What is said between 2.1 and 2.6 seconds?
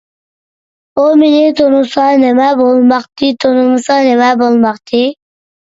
نېمە